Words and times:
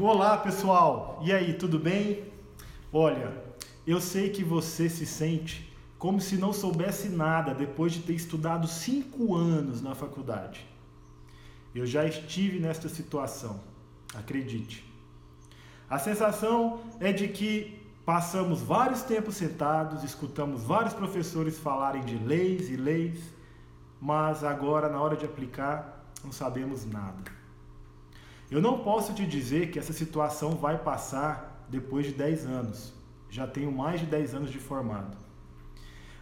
Olá 0.00 0.36
pessoal, 0.36 1.20
e 1.24 1.32
aí, 1.32 1.54
tudo 1.54 1.76
bem? 1.76 2.30
Olha, 2.92 3.32
eu 3.84 4.00
sei 4.00 4.30
que 4.30 4.44
você 4.44 4.88
se 4.88 5.04
sente 5.04 5.76
como 5.98 6.20
se 6.20 6.36
não 6.36 6.52
soubesse 6.52 7.08
nada 7.08 7.52
depois 7.52 7.92
de 7.94 8.02
ter 8.02 8.12
estudado 8.12 8.68
cinco 8.68 9.34
anos 9.34 9.82
na 9.82 9.96
faculdade. 9.96 10.64
Eu 11.74 11.84
já 11.84 12.04
estive 12.04 12.60
nesta 12.60 12.88
situação, 12.88 13.60
acredite. 14.14 14.88
A 15.90 15.98
sensação 15.98 16.80
é 17.00 17.12
de 17.12 17.26
que 17.26 17.82
passamos 18.06 18.62
vários 18.62 19.02
tempos 19.02 19.34
sentados, 19.34 20.04
escutamos 20.04 20.62
vários 20.62 20.94
professores 20.94 21.58
falarem 21.58 22.04
de 22.04 22.16
leis 22.16 22.70
e 22.70 22.76
leis, 22.76 23.18
mas 24.00 24.44
agora, 24.44 24.88
na 24.88 25.00
hora 25.00 25.16
de 25.16 25.24
aplicar, 25.24 26.08
não 26.22 26.30
sabemos 26.30 26.86
nada. 26.86 27.37
Eu 28.50 28.62
não 28.62 28.78
posso 28.78 29.12
te 29.12 29.26
dizer 29.26 29.70
que 29.70 29.78
essa 29.78 29.92
situação 29.92 30.52
vai 30.52 30.78
passar 30.78 31.66
depois 31.68 32.06
de 32.06 32.12
10 32.12 32.46
anos. 32.46 32.94
Já 33.28 33.46
tenho 33.46 33.70
mais 33.70 34.00
de 34.00 34.06
10 34.06 34.34
anos 34.34 34.50
de 34.50 34.58
formado. 34.58 35.18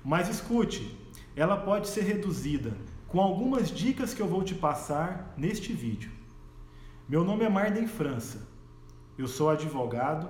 Mas 0.05 0.29
escute, 0.29 0.99
ela 1.37 1.57
pode 1.57 1.87
ser 1.87 2.03
reduzida 2.03 2.73
com 3.07 3.21
algumas 3.21 3.71
dicas 3.71 4.13
que 4.13 4.21
eu 4.21 4.27
vou 4.27 4.43
te 4.43 4.57
passar 4.57 5.35
neste 5.37 5.73
vídeo. 5.73 6.11
Meu 7.09 7.23
nome 7.23 7.45
é 7.45 7.49
Marden 7.49 7.87
França. 7.87 8.49
Eu 9.17 9.29
sou 9.29 9.49
advogado 9.49 10.29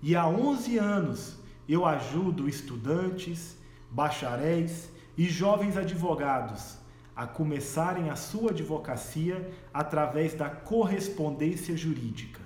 e 0.00 0.14
há 0.14 0.28
11 0.28 0.78
anos 0.78 1.36
eu 1.68 1.84
ajudo 1.84 2.48
estudantes, 2.48 3.56
bacharéis 3.90 4.88
e 5.18 5.24
jovens 5.24 5.76
advogados 5.76 6.83
a 7.14 7.26
começarem 7.26 8.10
a 8.10 8.16
sua 8.16 8.50
advocacia 8.50 9.52
através 9.72 10.34
da 10.34 10.50
correspondência 10.50 11.76
jurídica. 11.76 12.40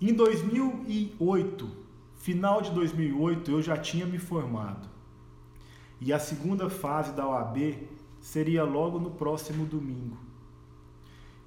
Em 0.00 0.12
2008, 0.12 1.68
final 2.16 2.62
de 2.62 2.70
2008, 2.70 3.50
eu 3.50 3.62
já 3.62 3.76
tinha 3.76 4.06
me 4.06 4.18
formado. 4.18 4.88
E 6.00 6.12
a 6.12 6.18
segunda 6.18 6.70
fase 6.70 7.12
da 7.12 7.26
OAB 7.26 7.88
seria 8.20 8.62
logo 8.62 8.98
no 8.98 9.10
próximo 9.10 9.64
domingo. 9.64 10.16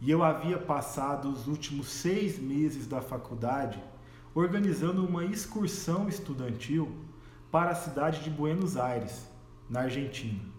E 0.02 0.09
eu 0.09 0.23
havia 0.23 0.58
passado 0.58 1.30
os 1.30 1.47
últimos 1.47 1.88
seis 1.88 2.40
meses 2.40 2.88
da 2.88 3.02
faculdade 3.02 3.81
organizando 4.34 5.06
uma 5.06 5.25
excursão 5.25 6.08
estudantil 6.08 6.90
para 7.52 7.72
a 7.72 7.75
cidade 7.75 8.23
de 8.23 8.30
Buenos 8.30 8.78
Aires, 8.78 9.28
na 9.70 9.81
Argentina 9.81 10.59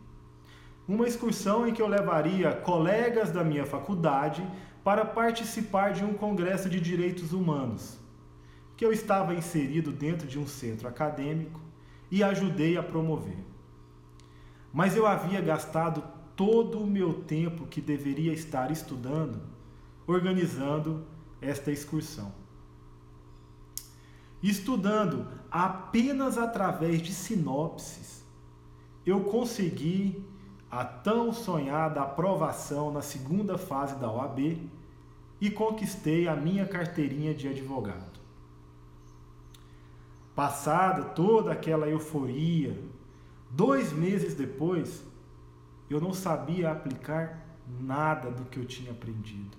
uma 0.86 1.06
excursão 1.06 1.66
em 1.66 1.72
que 1.72 1.80
eu 1.80 1.86
levaria 1.86 2.52
colegas 2.52 3.30
da 3.30 3.44
minha 3.44 3.64
faculdade 3.64 4.46
para 4.82 5.04
participar 5.04 5.92
de 5.92 6.04
um 6.04 6.14
congresso 6.14 6.68
de 6.68 6.80
direitos 6.80 7.32
humanos, 7.32 7.98
que 8.76 8.84
eu 8.84 8.92
estava 8.92 9.34
inserido 9.34 9.92
dentro 9.92 10.26
de 10.26 10.38
um 10.38 10.46
centro 10.46 10.88
acadêmico 10.88 11.60
e 12.10 12.22
ajudei 12.22 12.76
a 12.76 12.82
promover. 12.82 13.38
Mas 14.72 14.96
eu 14.96 15.06
havia 15.06 15.40
gastado 15.40 16.02
todo 16.34 16.80
o 16.80 16.86
meu 16.86 17.22
tempo 17.22 17.66
que 17.66 17.80
deveria 17.80 18.32
estar 18.32 18.70
estudando 18.70 19.40
organizando 20.06 21.06
esta 21.40 21.70
excursão. 21.70 22.32
Estudando 24.42 25.26
apenas 25.50 26.38
através 26.38 27.02
de 27.02 27.12
sinopses, 27.12 28.24
eu 29.04 29.24
consegui 29.24 30.24
a 30.70 30.84
tão 30.84 31.32
sonhada 31.32 32.00
aprovação 32.00 32.92
na 32.92 33.02
segunda 33.02 33.58
fase 33.58 33.96
da 33.96 34.10
OAB 34.10 34.58
e 35.40 35.50
conquistei 35.50 36.28
a 36.28 36.36
minha 36.36 36.66
carteirinha 36.66 37.34
de 37.34 37.48
advogado. 37.48 38.20
Passada 40.34 41.02
toda 41.02 41.50
aquela 41.50 41.88
euforia, 41.88 42.78
dois 43.50 43.92
meses 43.92 44.34
depois, 44.34 45.04
eu 45.88 46.00
não 46.00 46.14
sabia 46.14 46.70
aplicar 46.70 47.44
nada 47.80 48.30
do 48.30 48.44
que 48.44 48.58
eu 48.58 48.64
tinha 48.64 48.92
aprendido. 48.92 49.58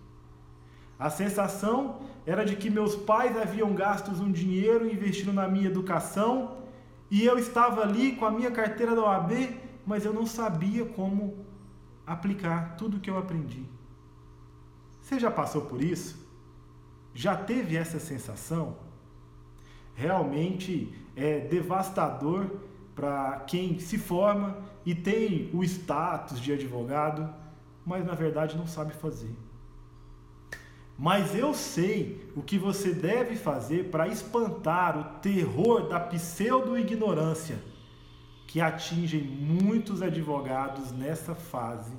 A 0.98 1.10
sensação 1.10 2.00
era 2.26 2.46
de 2.46 2.56
que 2.56 2.70
meus 2.70 2.96
pais 2.96 3.36
haviam 3.36 3.74
gasto 3.74 4.12
um 4.12 4.32
dinheiro 4.32 4.90
investindo 4.90 5.34
na 5.34 5.48
minha 5.48 5.68
educação 5.68 6.58
e 7.10 7.26
eu 7.26 7.38
estava 7.38 7.82
ali 7.82 8.16
com 8.16 8.26
a 8.26 8.32
minha 8.32 8.52
carteira 8.52 8.96
da 8.96 9.02
OAB 9.02 9.32
mas 9.86 10.06
eu 10.06 10.14
não 10.14 10.26
sabia 10.26 10.86
como 10.86 11.46
aplicar 12.06 12.76
tudo 12.78 12.98
o 12.98 13.00
que 13.00 13.10
eu 13.10 13.18
aprendi. 13.18 13.66
Você 15.02 15.20
já 15.20 15.32
passou 15.32 15.64
por 15.64 15.82
isso? 15.82 16.20
Já 17.14 17.36
teve 17.36 17.76
essa 17.76 18.00
sensação? 18.00 18.78
Realmente 19.96 20.94
é 21.16 21.40
devastador 21.40 22.50
para 22.96 23.40
quem 23.48 23.80
se 23.80 23.98
forma 23.98 24.58
e 24.86 24.94
tem 24.94 25.50
o 25.54 25.64
status 25.64 26.40
de 26.40 26.54
advogado, 26.54 27.34
mas 27.86 28.06
na 28.06 28.14
verdade 28.14 28.58
não 28.58 28.68
sabe 28.68 28.94
fazer. 28.94 29.36
Mas 30.98 31.36
eu 31.36 31.54
sei 31.54 32.32
o 32.36 32.44
que 32.44 32.58
você 32.58 32.94
deve 32.94 33.36
fazer 33.36 33.90
para 33.90 34.08
espantar 34.08 34.98
o 34.98 35.20
terror 35.20 35.88
da 35.88 36.00
pseudo-ignorância 36.00 37.71
que 38.52 38.60
atingem 38.60 39.24
muitos 39.24 40.02
advogados 40.02 40.92
nessa 40.92 41.34
fase 41.34 41.94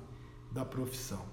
da 0.50 0.66
profissão. 0.66 1.24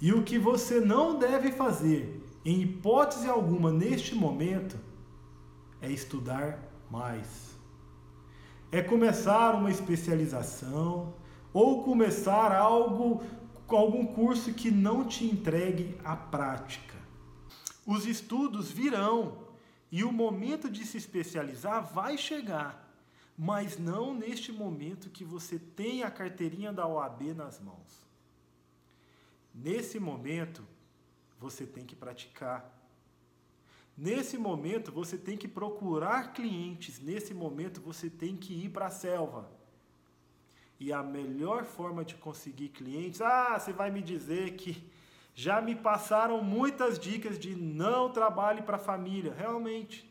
E 0.00 0.12
o 0.12 0.24
que 0.24 0.36
você 0.36 0.80
não 0.80 1.16
deve 1.16 1.52
fazer, 1.52 2.28
em 2.44 2.60
hipótese 2.60 3.28
alguma, 3.28 3.70
neste 3.70 4.16
momento, 4.16 4.76
é 5.80 5.88
estudar 5.88 6.58
mais. 6.90 7.56
É 8.72 8.82
começar 8.82 9.54
uma 9.54 9.70
especialização 9.70 11.14
ou 11.52 11.84
começar 11.84 12.50
algo 12.50 13.22
algum 13.68 14.06
curso 14.06 14.52
que 14.54 14.72
não 14.72 15.04
te 15.04 15.24
entregue 15.24 15.96
a 16.02 16.16
prática. 16.16 16.96
Os 17.86 18.06
estudos 18.06 18.72
virão 18.72 19.38
e 19.92 20.02
o 20.02 20.10
momento 20.10 20.68
de 20.68 20.84
se 20.84 20.96
especializar 20.96 21.86
vai 21.94 22.18
chegar 22.18 22.87
mas 23.38 23.78
não 23.78 24.12
neste 24.12 24.50
momento 24.50 25.10
que 25.10 25.24
você 25.24 25.60
tem 25.60 26.02
a 26.02 26.10
carteirinha 26.10 26.72
da 26.72 26.88
OAB 26.88 27.34
nas 27.36 27.60
mãos. 27.60 28.04
Nesse 29.54 30.00
momento, 30.00 30.66
você 31.38 31.64
tem 31.64 31.86
que 31.86 31.94
praticar. 31.94 32.76
Nesse 33.96 34.36
momento, 34.36 34.90
você 34.90 35.16
tem 35.16 35.36
que 35.36 35.46
procurar 35.46 36.32
clientes. 36.32 37.00
Nesse 37.00 37.32
momento, 37.32 37.80
você 37.80 38.10
tem 38.10 38.36
que 38.36 38.52
ir 38.52 38.70
para 38.70 38.86
a 38.86 38.90
selva. 38.90 39.48
E 40.80 40.92
a 40.92 41.00
melhor 41.00 41.64
forma 41.64 42.04
de 42.04 42.16
conseguir 42.16 42.70
clientes, 42.70 43.20
ah, 43.20 43.56
você 43.56 43.72
vai 43.72 43.88
me 43.88 44.02
dizer 44.02 44.56
que 44.56 44.82
já 45.32 45.60
me 45.60 45.76
passaram 45.76 46.42
muitas 46.42 46.98
dicas 46.98 47.38
de 47.38 47.54
não 47.54 48.10
trabalhe 48.10 48.62
para 48.62 48.76
a 48.76 48.80
família. 48.80 49.32
Realmente, 49.32 50.08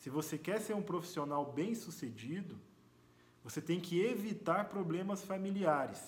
se 0.00 0.08
você 0.08 0.38
quer 0.38 0.60
ser 0.62 0.74
um 0.74 0.82
profissional 0.82 1.52
bem-sucedido, 1.52 2.58
você 3.44 3.60
tem 3.60 3.78
que 3.78 4.00
evitar 4.00 4.70
problemas 4.70 5.22
familiares. 5.22 6.02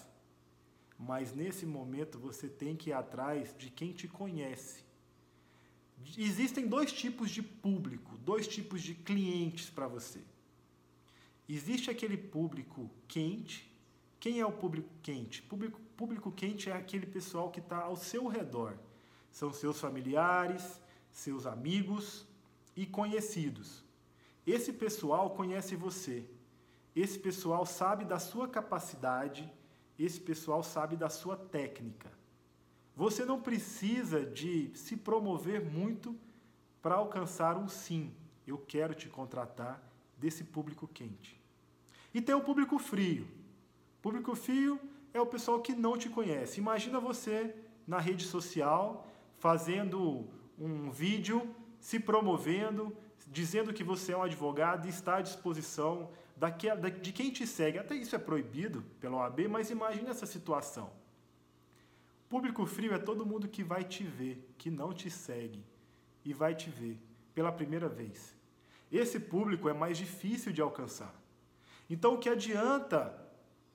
Mas 0.99 1.35
nesse 1.35 1.67
momento 1.67 2.19
você 2.19 2.49
tem 2.49 2.75
que 2.75 2.89
ir 2.89 2.95
atrás 2.95 3.55
de 3.57 3.69
quem 3.69 3.93
te 3.93 4.09
conhece. 4.09 4.83
Existem 6.17 6.67
dois 6.67 6.91
tipos 6.91 7.31
de 7.31 7.43
público, 7.43 8.17
dois 8.17 8.49
tipos 8.49 8.81
de 8.81 8.95
clientes 8.95 9.69
para 9.69 9.87
você. 9.87 10.21
Existe 11.47 11.91
aquele 11.91 12.17
público 12.17 12.91
quente. 13.07 13.71
Quem 14.19 14.41
é 14.41 14.47
o 14.47 14.53
público 14.53 14.89
quente? 15.03 15.43
Público, 15.43 15.79
público 15.99 16.33
quente 16.33 16.71
é 16.71 16.73
aquele 16.73 17.05
pessoal 17.05 17.51
que 17.51 17.61
está 17.61 17.83
ao 17.83 17.97
seu 17.97 18.27
redor. 18.27 18.79
São 19.31 19.53
seus 19.53 19.79
familiares, 19.79 20.81
seus 21.11 21.45
amigos 21.45 22.27
e 22.77 22.87
conhecidos. 22.87 23.82
Esse 24.47 24.73
pessoal 24.73 25.31
conhece 25.31 25.77
você. 25.77 26.25
Esse 26.95 27.19
pessoal 27.19 27.65
sabe 27.65 28.05
da 28.05 28.19
sua 28.19 28.49
capacidade, 28.49 29.51
esse 29.99 30.21
pessoal 30.21 30.63
sabe 30.63 30.97
da 30.97 31.09
sua 31.09 31.37
técnica. 31.37 32.11
Você 32.95 33.25
não 33.25 33.41
precisa 33.41 34.25
de 34.25 34.71
se 34.75 34.97
promover 34.97 35.65
muito 35.65 36.15
para 36.83 36.97
alcançar 36.97 37.57
um 37.57 37.69
sim. 37.69 38.13
Eu 38.47 38.59
quero 38.59 38.95
te 38.95 39.09
contratar 39.09 39.83
desse 40.19 40.45
público 40.45 40.87
quente. 40.87 41.41
E 42.13 42.21
tem 42.21 42.35
o 42.35 42.43
público 42.43 42.79
frio. 42.79 43.27
Público 44.03 44.35
frio 44.35 44.79
é 45.15 45.21
o 45.21 45.27
pessoal 45.27 45.61
que 45.61 45.75
não 45.75 45.97
te 45.97 46.11
conhece. 46.11 46.61
Imagina 46.61 47.01
você 47.01 47.55
na 47.87 47.99
rede 47.99 48.25
social 48.25 49.07
fazendo 49.39 50.29
um 50.59 50.91
vídeo, 50.91 51.55
se 51.83 51.99
promovendo, 51.99 52.97
dizendo 53.27 53.73
que 53.73 53.83
você 53.83 54.13
é 54.13 54.17
um 54.17 54.23
advogado 54.23 54.87
e 54.87 54.89
está 54.89 55.17
à 55.17 55.21
disposição 55.21 56.09
daquela, 56.37 56.89
de 56.89 57.13
quem 57.13 57.31
te 57.31 57.45
segue. 57.45 57.77
Até 57.77 57.97
isso 57.97 58.15
é 58.15 58.21
proibido 58.21 58.85
pela 59.01 59.17
OAB, 59.17 59.49
mas 59.49 59.69
imagine 59.69 60.09
essa 60.09 60.25
situação. 60.25 60.93
Público 62.29 62.65
frio 62.67 62.95
é 62.95 62.99
todo 62.99 63.27
mundo 63.27 63.49
que 63.49 63.65
vai 63.65 63.83
te 63.83 64.05
ver, 64.05 64.49
que 64.57 64.71
não 64.71 64.95
te 64.95 65.11
segue, 65.11 65.63
e 66.25 66.33
vai 66.33 66.55
te 66.55 66.71
ver 66.71 66.97
pela 67.35 67.51
primeira 67.51 67.89
vez. 67.89 68.33
Esse 68.91 69.19
público 69.19 69.69
é 69.69 69.73
mais 69.73 69.99
difícil 69.99 70.53
de 70.53 70.63
alcançar. 70.63 71.13
Então, 71.91 72.15
o 72.15 72.19
que 72.19 72.29
adianta 72.29 73.13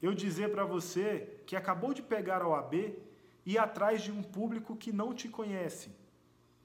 eu 0.01 0.13
dizer 0.13 0.50
para 0.50 0.63
você 0.63 1.42
que 1.45 1.57
acabou 1.57 1.94
de 1.94 2.01
pegar 2.01 2.42
a 2.42 2.48
OAB 2.48 2.74
e 2.74 3.54
ir 3.54 3.57
atrás 3.57 4.01
de 4.01 4.13
um 4.13 4.24
público 4.24 4.77
que 4.77 4.94
não 4.94 5.13
te 5.13 5.27
conhece? 5.27 5.92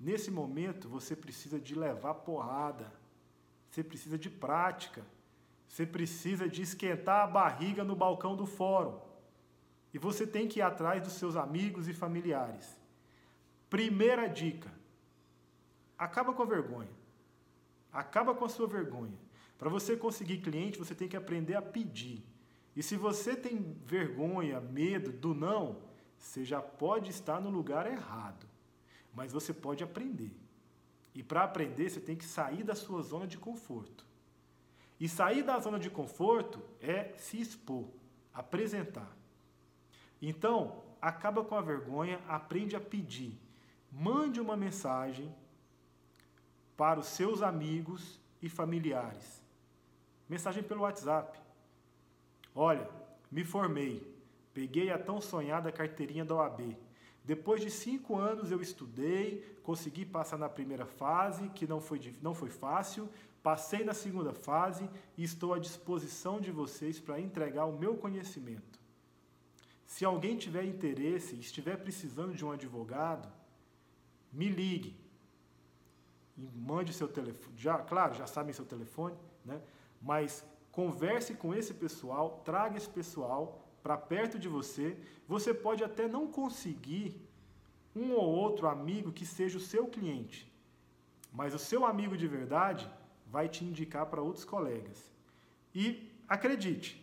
Nesse 0.03 0.33
momento, 0.33 0.89
você 0.89 1.15
precisa 1.15 1.61
de 1.61 1.77
levar 1.77 2.15
porrada, 2.15 2.93
você 3.71 3.85
precisa 3.85 4.19
de 4.19 4.29
prática, 4.29 5.07
você 5.69 5.87
precisa 5.87 6.49
de 6.49 6.61
esquentar 6.61 7.23
a 7.23 7.27
barriga 7.29 7.85
no 7.85 7.95
balcão 7.95 8.35
do 8.35 8.45
fórum. 8.45 9.01
E 9.95 9.99
você 9.99 10.27
tem 10.27 10.49
que 10.49 10.59
ir 10.59 10.63
atrás 10.63 11.01
dos 11.01 11.13
seus 11.13 11.37
amigos 11.37 11.87
e 11.87 11.95
familiares. 11.95 12.77
Primeira 13.71 14.27
dica: 14.27 14.73
acaba 15.97 16.33
com 16.33 16.43
a 16.43 16.47
vergonha. 16.47 16.91
Acaba 17.93 18.35
com 18.35 18.45
a 18.45 18.49
sua 18.49 18.67
vergonha. 18.67 19.17
Para 19.57 19.71
você 19.71 19.97
conseguir 19.97 20.39
cliente, 20.39 20.81
você 20.81 20.97
tem 20.97 21.07
que 21.07 21.17
aprender 21.17 21.55
a 21.55 21.63
pedir. 21.63 22.25
E 22.75 22.83
se 22.83 22.97
você 22.97 23.37
tem 23.37 23.77
vergonha, 23.85 24.61
medo 24.61 25.13
do 25.13 25.33
não, 25.33 25.77
você 26.19 26.45
já 26.45 26.61
pode 26.61 27.11
estar 27.11 27.41
no 27.41 27.51
lugar 27.51 27.87
errado. 27.87 28.51
Mas 29.15 29.33
você 29.33 29.53
pode 29.53 29.85
aprender. 29.85 30.35
E 31.15 31.23
para 31.23 31.45
aprender, 31.45 31.91
você 31.91 32.01
tem 32.01 32.17
que 32.17 32.25
sair 32.25 32.63
da 32.65 32.75
sua 32.75 33.03
zona 33.03 33.27
de 33.27 33.39
conforto. 33.39 34.07
E 34.99 35.09
sair 35.09 35.43
da 35.43 35.59
zona 35.59 35.79
de 35.79 35.91
conforto 35.91 36.63
é 36.81 37.13
se 37.19 37.41
expor, 37.41 37.89
apresentar. 38.33 39.11
Então, 40.21 40.83
acaba 41.01 41.45
com 41.45 41.57
a 41.57 41.61
vergonha, 41.61 42.21
aprende 42.29 42.77
a 42.77 42.81
pedir. 42.81 43.37
Mande 43.91 44.41
uma 44.41 44.57
mensagem 44.57 45.35
para 46.77 47.01
os 47.01 47.07
seus 47.07 47.43
amigos 47.43 48.21
e 48.41 48.49
familiares. 48.49 49.43
Mensagem 50.29 50.63
pelo 50.63 50.83
WhatsApp. 50.83 51.39
Olha, 52.55 52.89
me 53.31 53.45
formei, 53.45 54.07
peguei 54.55 54.91
a 54.91 54.99
tão 54.99 55.21
sonhada 55.21 55.73
carteirinha 55.73 56.25
da 56.25 56.37
OAB. 56.37 56.77
Depois 57.25 57.61
de 57.61 57.71
cinco 57.71 58.17
anos 58.17 58.51
eu 58.51 58.61
estudei, 58.61 59.59
consegui 59.63 60.05
passar 60.05 60.39
na 60.39 60.49
primeira 60.49 60.85
fase, 60.85 61.49
que 61.51 61.67
não 61.67 61.81
foi, 61.81 62.13
não 62.21 62.35
foi 62.35 62.51
fácil, 62.51 63.09
passei 63.43 63.85
na 63.85 63.95
segunda 63.95 64.33
fase 64.33 64.89
e 65.17 65.23
estou 65.23 65.55
à 65.55 65.59
disposição 65.59 66.41
de 66.41 66.51
vocês 66.51 66.99
para 66.99 67.21
entregar 67.21 67.67
o 67.67 67.79
meu 67.79 67.97
conhecimento. 67.97 68.81
Se 69.87 70.05
alguém 70.05 70.37
tiver 70.37 70.65
interesse 70.65 71.37
e 71.37 71.41
estiver 71.41 71.77
precisando 71.77 72.35
de 72.35 72.45
um 72.45 72.51
advogado, 72.51 73.31
me 74.33 74.49
ligue 74.49 74.97
e 76.37 76.49
mande 76.57 76.93
seu 76.93 77.07
telefone. 77.07 77.57
Já, 77.57 77.79
claro, 77.79 78.15
já 78.15 78.27
sabem 78.27 78.53
seu 78.53 78.65
telefone, 78.65 79.15
né? 79.45 79.61
Mas 80.01 80.45
converse 80.73 81.35
com 81.35 81.55
esse 81.55 81.75
pessoal, 81.75 82.41
traga 82.45 82.77
esse 82.77 82.89
pessoal 82.89 83.62
para 83.83 83.97
perto 83.97 84.39
de 84.39 84.49
você. 84.49 84.97
Você 85.27 85.53
pode 85.53 85.83
até 85.83 86.07
não 86.07 86.27
conseguir 86.27 87.21
um 87.95 88.13
ou 88.13 88.25
outro 88.25 88.69
amigo 88.69 89.13
que 89.13 89.27
seja 89.27 89.59
o 89.59 89.61
seu 89.61 89.87
cliente, 89.87 90.51
mas 91.33 91.55
o 91.55 91.59
seu 91.59 91.85
amigo 91.85 92.17
de 92.17 92.27
verdade 92.27 92.91
vai 93.27 93.49
te 93.49 93.65
indicar 93.65 94.07
para 94.07 94.23
outros 94.23 94.45
colegas. 94.45 95.11
E 95.75 96.11
acredite, 96.29 97.03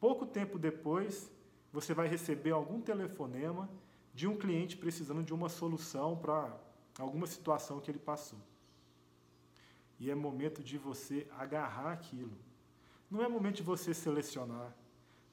pouco 0.00 0.26
tempo 0.26 0.58
depois 0.58 1.30
você 1.72 1.92
vai 1.94 2.08
receber 2.08 2.50
algum 2.50 2.80
telefonema 2.80 3.68
de 4.14 4.26
um 4.26 4.36
cliente 4.36 4.76
precisando 4.76 5.22
de 5.22 5.32
uma 5.32 5.48
solução 5.48 6.16
para 6.16 6.56
alguma 6.98 7.26
situação 7.26 7.80
que 7.80 7.90
ele 7.90 7.98
passou. 7.98 8.38
E 10.00 10.10
é 10.10 10.14
momento 10.14 10.62
de 10.62 10.78
você 10.78 11.26
agarrar 11.36 11.92
aquilo. 11.92 12.36
Não 13.10 13.22
é 13.22 13.28
momento 13.28 13.56
de 13.56 13.62
você 13.62 13.92
selecionar. 13.92 14.74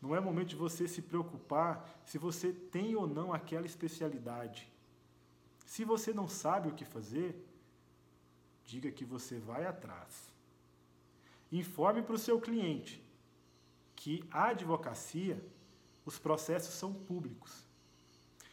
Não 0.05 0.15
é 0.15 0.19
momento 0.19 0.49
de 0.49 0.55
você 0.55 0.87
se 0.87 1.01
preocupar 1.01 1.99
se 2.05 2.17
você 2.17 2.53
tem 2.53 2.95
ou 2.95 3.07
não 3.07 3.33
aquela 3.33 3.65
especialidade. 3.65 4.71
Se 5.65 5.83
você 5.83 6.13
não 6.13 6.27
sabe 6.27 6.69
o 6.69 6.73
que 6.73 6.85
fazer, 6.85 7.35
diga 8.63 8.91
que 8.91 9.03
você 9.03 9.39
vai 9.39 9.65
atrás. 9.65 10.31
Informe 11.51 12.01
para 12.03 12.15
o 12.15 12.19
seu 12.19 12.39
cliente 12.39 13.03
que 13.95 14.23
a 14.29 14.49
advocacia, 14.49 15.43
os 16.05 16.19
processos 16.19 16.75
são 16.75 16.93
públicos. 16.93 17.65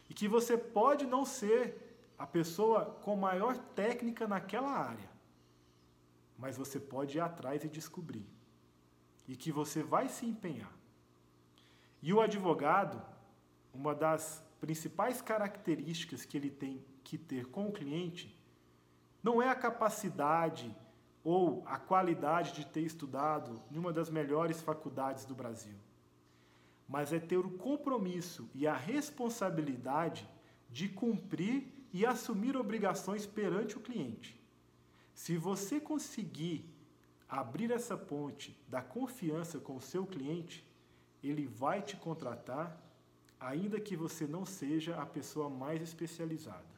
E 0.09 0.13
que 0.13 0.27
você 0.27 0.57
pode 0.57 1.05
não 1.05 1.23
ser 1.23 1.61
a 2.17 2.25
pessoa 2.25 2.85
com 3.03 3.15
maior 3.15 3.55
técnica 3.57 4.27
naquela 4.27 4.71
área 4.71 5.13
mas 6.43 6.57
você 6.57 6.77
pode 6.77 7.17
ir 7.17 7.21
atrás 7.21 7.63
e 7.63 7.69
descobrir. 7.69 8.27
E 9.27 9.35
que 9.35 9.49
você 9.49 9.81
vai 9.81 10.09
se 10.09 10.25
empenhar. 10.25 10.73
E 12.05 12.11
o 12.11 12.19
advogado, 12.19 13.01
uma 13.73 13.95
das 13.95 14.43
principais 14.59 15.21
características 15.21 16.25
que 16.25 16.35
ele 16.35 16.51
tem 16.51 16.83
que 17.01 17.17
ter 17.17 17.45
com 17.45 17.69
o 17.69 17.71
cliente, 17.71 18.37
não 19.23 19.41
é 19.41 19.47
a 19.47 19.55
capacidade 19.55 20.75
ou 21.23 21.63
a 21.65 21.79
qualidade 21.79 22.51
de 22.51 22.65
ter 22.65 22.81
estudado 22.81 23.61
em 23.71 23.77
uma 23.77 23.93
das 23.93 24.09
melhores 24.09 24.59
faculdades 24.59 25.23
do 25.23 25.33
Brasil, 25.33 25.77
mas 26.89 27.13
é 27.13 27.19
ter 27.21 27.37
o 27.37 27.51
compromisso 27.51 28.49
e 28.53 28.67
a 28.67 28.75
responsabilidade 28.75 30.29
de 30.69 30.89
cumprir 30.89 31.73
e 31.93 32.05
assumir 32.05 32.57
obrigações 32.57 33.25
perante 33.25 33.77
o 33.77 33.79
cliente. 33.79 34.37
Se 35.13 35.37
você 35.37 35.79
conseguir 35.79 36.69
abrir 37.29 37.71
essa 37.71 37.95
ponte 37.95 38.61
da 38.67 38.81
confiança 38.81 39.57
com 39.57 39.77
o 39.77 39.81
seu 39.81 40.05
cliente, 40.05 40.67
ele 41.29 41.47
vai 41.47 41.81
te 41.81 41.95
contratar, 41.95 42.79
ainda 43.39 43.79
que 43.79 43.95
você 43.95 44.27
não 44.27 44.45
seja 44.45 44.95
a 44.97 45.05
pessoa 45.05 45.49
mais 45.49 45.81
especializada. 45.81 46.73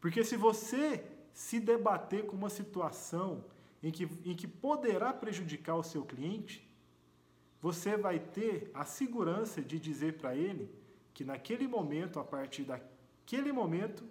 Porque 0.00 0.24
se 0.24 0.36
você 0.36 1.04
se 1.32 1.60
debater 1.60 2.26
com 2.26 2.36
uma 2.36 2.50
situação 2.50 3.44
em 3.82 3.90
que, 3.90 4.04
em 4.24 4.34
que 4.34 4.46
poderá 4.46 5.12
prejudicar 5.12 5.76
o 5.76 5.82
seu 5.82 6.04
cliente, 6.04 6.68
você 7.60 7.96
vai 7.96 8.18
ter 8.18 8.70
a 8.74 8.84
segurança 8.84 9.60
de 9.60 9.78
dizer 9.78 10.16
para 10.18 10.34
ele 10.34 10.70
que 11.12 11.24
naquele 11.24 11.68
momento, 11.68 12.18
a 12.18 12.24
partir 12.24 12.64
daquele 12.64 13.52
momento, 13.52 14.04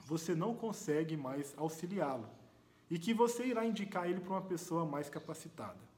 você 0.00 0.34
não 0.34 0.54
consegue 0.54 1.16
mais 1.16 1.54
auxiliá-lo 1.56 2.28
e 2.90 2.98
que 2.98 3.14
você 3.14 3.46
irá 3.46 3.64
indicar 3.64 4.08
ele 4.08 4.20
para 4.20 4.32
uma 4.32 4.42
pessoa 4.42 4.84
mais 4.84 5.08
capacitada. 5.08 5.93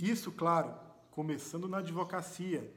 Isso, 0.00 0.32
claro, 0.32 0.74
começando 1.10 1.68
na 1.68 1.78
advocacia, 1.78 2.72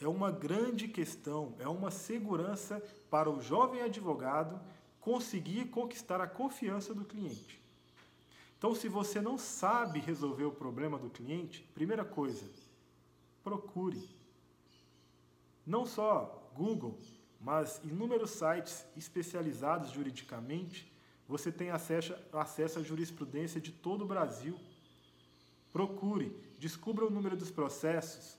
é 0.00 0.08
uma 0.08 0.30
grande 0.30 0.88
questão, 0.88 1.54
é 1.58 1.68
uma 1.68 1.90
segurança 1.90 2.82
para 3.08 3.30
o 3.30 3.40
jovem 3.40 3.82
advogado 3.82 4.60
conseguir 5.00 5.66
conquistar 5.66 6.20
a 6.20 6.26
confiança 6.26 6.92
do 6.92 7.04
cliente. 7.04 7.60
Então, 8.58 8.74
se 8.74 8.88
você 8.88 9.20
não 9.20 9.38
sabe 9.38 10.00
resolver 10.00 10.44
o 10.44 10.52
problema 10.52 10.98
do 10.98 11.10
cliente, 11.10 11.62
primeira 11.74 12.04
coisa, 12.04 12.44
procure. 13.44 14.08
Não 15.66 15.86
só 15.86 16.50
Google, 16.54 16.98
mas 17.40 17.80
inúmeros 17.84 18.30
sites 18.30 18.84
especializados 18.96 19.90
juridicamente, 19.90 20.90
você 21.28 21.52
tem 21.52 21.70
acesso, 21.70 22.14
acesso 22.32 22.78
à 22.78 22.82
jurisprudência 22.82 23.60
de 23.60 23.70
todo 23.70 24.02
o 24.02 24.08
Brasil. 24.08 24.58
Procure, 25.72 26.34
descubra 26.58 27.04
o 27.04 27.10
número 27.10 27.36
dos 27.36 27.50
processos, 27.50 28.38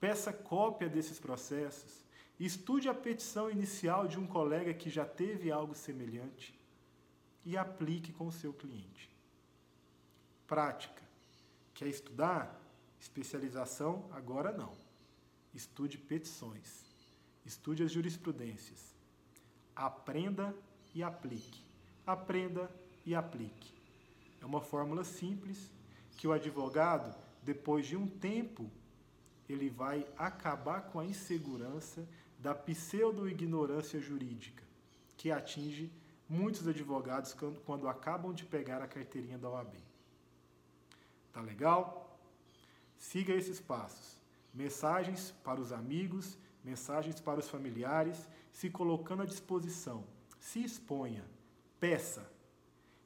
peça 0.00 0.32
cópia 0.32 0.88
desses 0.88 1.18
processos, 1.18 2.04
estude 2.38 2.88
a 2.88 2.94
petição 2.94 3.50
inicial 3.50 4.06
de 4.06 4.18
um 4.18 4.26
colega 4.26 4.72
que 4.72 4.90
já 4.90 5.04
teve 5.04 5.50
algo 5.50 5.74
semelhante 5.74 6.58
e 7.44 7.56
aplique 7.56 8.12
com 8.12 8.26
o 8.26 8.32
seu 8.32 8.52
cliente. 8.52 9.10
Prática. 10.46 11.02
Quer 11.74 11.88
estudar? 11.88 12.60
Especialização? 13.00 14.08
Agora 14.12 14.52
não. 14.52 14.72
Estude 15.54 15.98
petições. 15.98 16.84
Estude 17.44 17.82
as 17.82 17.92
jurisprudências. 17.92 18.94
Aprenda 19.74 20.54
e 20.94 21.02
aplique. 21.02 21.62
Aprenda 22.06 22.70
e 23.04 23.14
aplique. 23.14 23.72
É 24.40 24.46
uma 24.46 24.60
fórmula 24.60 25.04
simples 25.04 25.70
que 26.18 26.28
o 26.28 26.32
advogado, 26.32 27.16
depois 27.42 27.86
de 27.86 27.96
um 27.96 28.06
tempo, 28.06 28.70
ele 29.48 29.70
vai 29.70 30.06
acabar 30.18 30.82
com 30.82 31.00
a 31.00 31.06
insegurança 31.06 32.06
da 32.38 32.54
pseudo-ignorância 32.54 33.98
jurídica, 33.98 34.62
que 35.16 35.30
atinge 35.30 35.90
muitos 36.28 36.68
advogados 36.68 37.32
quando, 37.32 37.58
quando 37.60 37.88
acabam 37.88 38.34
de 38.34 38.44
pegar 38.44 38.82
a 38.82 38.86
carteirinha 38.86 39.38
da 39.38 39.48
OAB. 39.48 39.74
Tá 41.32 41.40
legal? 41.40 42.20
Siga 42.98 43.32
esses 43.32 43.58
passos. 43.58 44.20
Mensagens 44.52 45.32
para 45.42 45.58
os 45.58 45.72
amigos 45.72 46.36
mensagens 46.68 47.20
para 47.20 47.40
os 47.40 47.48
familiares, 47.48 48.28
se 48.52 48.68
colocando 48.68 49.22
à 49.22 49.26
disposição. 49.26 50.04
Se 50.38 50.62
exponha. 50.62 51.24
peça. 51.80 52.30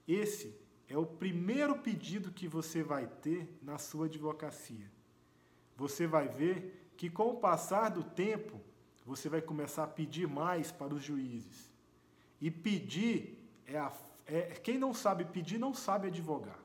Esse 0.09 0.59
é 0.93 0.99
o 0.99 1.07
primeiro 1.07 1.79
pedido 1.79 2.31
que 2.31 2.47
você 2.47 2.83
vai 2.83 3.07
ter 3.07 3.49
na 3.63 3.79
sua 3.79 4.05
advocacia. 4.05 4.91
Você 5.75 6.07
vai 6.07 6.29
ver 6.29 6.93
que 6.99 7.09
com 7.09 7.31
o 7.31 7.37
passar 7.37 7.89
do 7.89 8.05
tempo, 8.05 8.61
você 9.07 9.27
vai 9.27 9.41
começar 9.41 9.85
a 9.85 9.87
pedir 9.87 10.29
mais 10.29 10.71
para 10.71 10.93
os 10.93 11.03
juízes. 11.03 11.73
E 12.39 12.51
pedir 12.51 13.43
é, 13.67 13.79
a, 13.79 13.91
é 14.27 14.43
quem 14.63 14.77
não 14.77 14.93
sabe 14.93 15.25
pedir 15.25 15.59
não 15.59 15.73
sabe 15.73 16.09
advogar. 16.09 16.59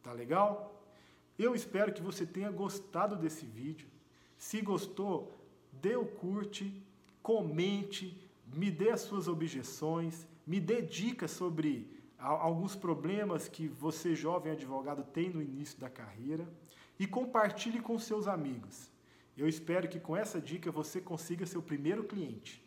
Tá 0.00 0.12
legal? 0.12 0.86
Eu 1.36 1.56
espero 1.56 1.92
que 1.92 2.02
você 2.02 2.24
tenha 2.24 2.52
gostado 2.52 3.16
desse 3.16 3.44
vídeo. 3.44 3.88
Se 4.38 4.60
gostou, 4.60 5.36
dê 5.72 5.96
o 5.96 6.06
curte, 6.06 6.72
comente, 7.20 8.16
me 8.54 8.70
dê 8.70 8.90
as 8.90 9.00
suas 9.00 9.26
objeções, 9.26 10.24
me 10.46 10.60
dê 10.60 10.80
dicas 10.80 11.32
sobre 11.32 11.93
alguns 12.18 12.74
problemas 12.74 13.48
que 13.48 13.68
você, 13.68 14.14
jovem 14.14 14.52
advogado, 14.52 15.04
tem 15.04 15.28
no 15.28 15.42
início 15.42 15.78
da 15.78 15.90
carreira 15.90 16.48
e 16.98 17.06
compartilhe 17.06 17.80
com 17.80 17.98
seus 17.98 18.26
amigos. 18.26 18.90
Eu 19.36 19.48
espero 19.48 19.88
que 19.88 19.98
com 19.98 20.16
essa 20.16 20.40
dica 20.40 20.70
você 20.70 21.00
consiga 21.00 21.44
seu 21.44 21.60
primeiro 21.60 22.04
cliente. 22.04 22.64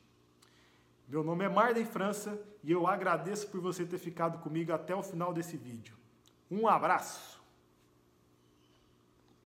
Meu 1.08 1.24
nome 1.24 1.46
é 1.46 1.50
Marden 1.50 1.86
França 1.86 2.38
e 2.62 2.72
eu 2.72 2.86
agradeço 2.86 3.48
por 3.48 3.62
você 3.62 3.86
ter 3.86 3.98
ficado 3.98 4.40
comigo 4.40 4.74
até 4.74 4.94
o 4.94 5.02
final 5.02 5.34
desse 5.34 5.56
vídeo. 5.56 5.96
Um 6.52 6.68
abraço! 6.68 7.37